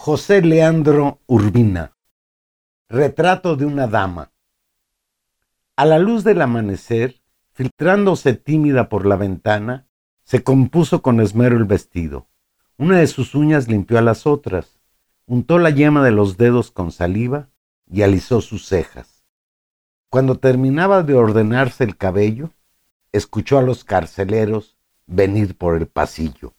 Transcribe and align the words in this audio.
José 0.00 0.42
Leandro 0.42 1.18
Urbina. 1.26 1.96
Retrato 2.88 3.56
de 3.56 3.66
una 3.66 3.88
dama. 3.88 4.30
A 5.74 5.84
la 5.86 5.98
luz 5.98 6.22
del 6.22 6.40
amanecer, 6.40 7.20
filtrándose 7.52 8.34
tímida 8.34 8.88
por 8.88 9.04
la 9.04 9.16
ventana, 9.16 9.88
se 10.22 10.44
compuso 10.44 11.02
con 11.02 11.20
esmero 11.20 11.56
el 11.56 11.64
vestido. 11.64 12.28
Una 12.76 12.98
de 12.98 13.08
sus 13.08 13.34
uñas 13.34 13.66
limpió 13.66 13.98
a 13.98 14.00
las 14.00 14.24
otras, 14.24 14.78
untó 15.26 15.58
la 15.58 15.70
yema 15.70 16.04
de 16.04 16.12
los 16.12 16.36
dedos 16.36 16.70
con 16.70 16.92
saliva 16.92 17.48
y 17.90 18.02
alisó 18.02 18.40
sus 18.40 18.66
cejas. 18.66 19.24
Cuando 20.10 20.36
terminaba 20.38 21.02
de 21.02 21.14
ordenarse 21.14 21.82
el 21.82 21.96
cabello, 21.96 22.50
escuchó 23.10 23.58
a 23.58 23.62
los 23.62 23.82
carceleros 23.82 24.78
venir 25.08 25.56
por 25.58 25.76
el 25.76 25.88
pasillo. 25.88 26.54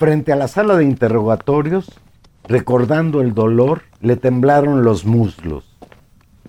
Frente 0.00 0.32
a 0.32 0.36
la 0.36 0.48
sala 0.48 0.78
de 0.78 0.84
interrogatorios, 0.84 2.00
recordando 2.44 3.20
el 3.20 3.34
dolor, 3.34 3.82
le 4.00 4.16
temblaron 4.16 4.82
los 4.82 5.04
muslos. 5.04 5.76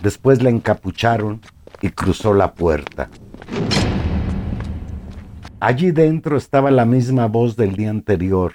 Después 0.01 0.41
la 0.41 0.49
encapucharon 0.49 1.41
y 1.81 1.89
cruzó 1.89 2.33
la 2.33 2.53
puerta. 2.53 3.09
Allí 5.59 5.91
dentro 5.91 6.37
estaba 6.37 6.71
la 6.71 6.85
misma 6.85 7.27
voz 7.27 7.57
del 7.57 7.75
día 7.75 7.89
anterior. 7.89 8.53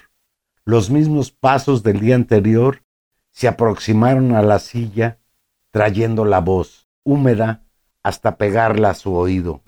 Los 0.65 0.89
mismos 0.89 1.31
pasos 1.31 1.83
del 1.83 1.99
día 1.99 2.15
anterior 2.15 2.81
se 3.29 3.47
aproximaron 3.47 4.33
a 4.33 4.41
la 4.41 4.57
silla, 4.57 5.19
trayendo 5.69 6.25
la 6.25 6.39
voz, 6.39 6.89
húmeda, 7.03 7.65
hasta 8.01 8.37
pegarla 8.37 8.89
a 8.89 8.95
su 8.95 9.13
oído. 9.13 9.61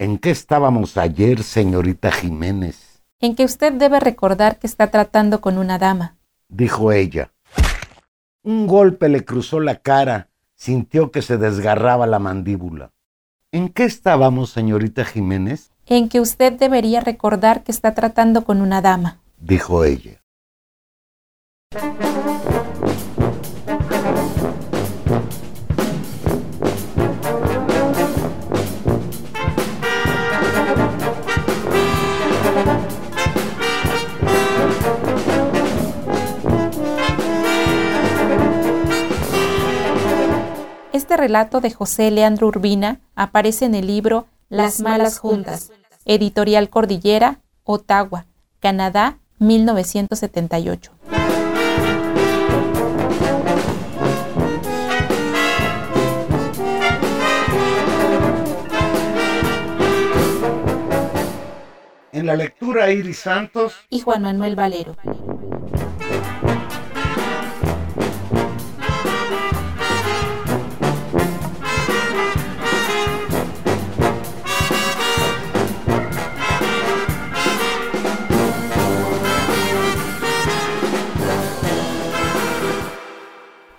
¿En 0.00 0.16
qué 0.16 0.30
estábamos 0.30 0.96
ayer, 0.96 1.42
señorita 1.42 2.10
Jiménez? 2.10 3.02
En 3.20 3.34
que 3.34 3.44
usted 3.44 3.70
debe 3.74 4.00
recordar 4.00 4.58
que 4.58 4.66
está 4.66 4.86
tratando 4.86 5.42
con 5.42 5.58
una 5.58 5.78
dama, 5.78 6.16
dijo 6.48 6.90
ella. 6.90 7.34
Un 8.42 8.66
golpe 8.66 9.10
le 9.10 9.26
cruzó 9.26 9.60
la 9.60 9.76
cara, 9.76 10.30
sintió 10.54 11.10
que 11.10 11.20
se 11.20 11.36
desgarraba 11.36 12.06
la 12.06 12.18
mandíbula. 12.18 12.92
¿En 13.52 13.68
qué 13.68 13.84
estábamos, 13.84 14.48
señorita 14.48 15.04
Jiménez? 15.04 15.70
En 15.84 16.08
que 16.08 16.20
usted 16.20 16.54
debería 16.54 17.02
recordar 17.02 17.62
que 17.62 17.70
está 17.70 17.92
tratando 17.92 18.44
con 18.44 18.62
una 18.62 18.80
dama, 18.80 19.20
dijo 19.36 19.84
ella. 19.84 20.19
Este 40.92 41.16
relato 41.16 41.60
de 41.60 41.70
José 41.70 42.10
Leandro 42.10 42.48
Urbina 42.48 42.98
aparece 43.14 43.64
en 43.64 43.76
el 43.76 43.86
libro 43.86 44.26
Las 44.48 44.80
Malas 44.80 45.20
Juntas, 45.20 45.70
editorial 46.04 46.68
Cordillera, 46.68 47.38
Ottawa, 47.62 48.26
Canadá, 48.58 49.18
1978. 49.38 50.90
En 62.12 62.26
la 62.26 62.34
lectura 62.34 62.90
Iris 62.90 63.20
Santos 63.20 63.74
y 63.90 64.00
Juan 64.00 64.22
Manuel 64.22 64.56
Valero. 64.56 64.96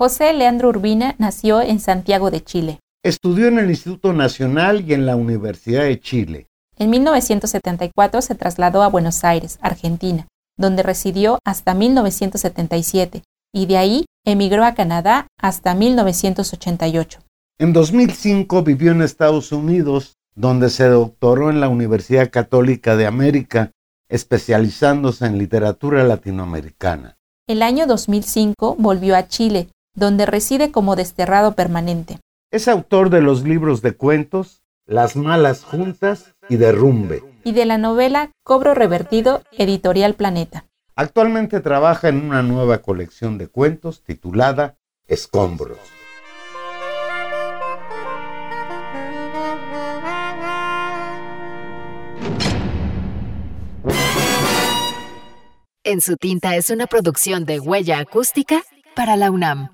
José 0.01 0.33
Leandro 0.33 0.69
Urbina 0.69 1.13
nació 1.19 1.61
en 1.61 1.79
Santiago 1.79 2.31
de 2.31 2.43
Chile. 2.43 2.79
Estudió 3.03 3.47
en 3.47 3.59
el 3.59 3.69
Instituto 3.69 4.13
Nacional 4.13 4.81
y 4.81 4.95
en 4.95 5.05
la 5.05 5.15
Universidad 5.15 5.83
de 5.83 5.99
Chile. 5.99 6.47
En 6.79 6.89
1974 6.89 8.23
se 8.23 8.33
trasladó 8.33 8.81
a 8.81 8.87
Buenos 8.87 9.23
Aires, 9.23 9.59
Argentina, 9.61 10.25
donde 10.57 10.81
residió 10.81 11.37
hasta 11.45 11.75
1977 11.75 13.21
y 13.53 13.67
de 13.67 13.77
ahí 13.77 14.05
emigró 14.25 14.65
a 14.65 14.73
Canadá 14.73 15.27
hasta 15.39 15.75
1988. 15.75 17.19
En 17.59 17.71
2005 17.71 18.63
vivió 18.63 18.93
en 18.93 19.03
Estados 19.03 19.51
Unidos, 19.51 20.15
donde 20.33 20.71
se 20.71 20.87
doctoró 20.87 21.51
en 21.51 21.61
la 21.61 21.69
Universidad 21.69 22.31
Católica 22.31 22.95
de 22.95 23.05
América, 23.05 23.69
especializándose 24.09 25.27
en 25.27 25.37
literatura 25.37 26.03
latinoamericana. 26.03 27.17
El 27.47 27.61
año 27.61 27.85
2005 27.85 28.77
volvió 28.79 29.15
a 29.15 29.27
Chile, 29.27 29.69
donde 29.93 30.25
reside 30.25 30.71
como 30.71 30.95
desterrado 30.95 31.53
permanente. 31.53 32.19
Es 32.51 32.67
autor 32.67 33.09
de 33.09 33.21
los 33.21 33.43
libros 33.43 33.81
de 33.81 33.93
cuentos 33.93 34.61
Las 34.85 35.15
Malas 35.15 35.63
Juntas 35.63 36.35
y 36.49 36.57
Derrumbe. 36.57 37.23
Y 37.43 37.53
de 37.53 37.65
la 37.65 37.77
novela 37.77 38.31
Cobro 38.43 38.73
Revertido, 38.73 39.41
editorial 39.51 40.15
Planeta. 40.15 40.65
Actualmente 40.95 41.61
trabaja 41.61 42.09
en 42.09 42.21
una 42.21 42.43
nueva 42.43 42.79
colección 42.79 43.37
de 43.37 43.47
cuentos 43.47 44.03
titulada 44.03 44.77
Escombros. 45.07 45.79
En 55.83 55.99
su 55.99 56.15
tinta 56.15 56.55
es 56.55 56.69
una 56.69 56.85
producción 56.85 57.45
de 57.45 57.59
huella 57.59 57.99
acústica 57.99 58.61
para 58.95 59.15
la 59.15 59.31
UNAM. 59.31 59.69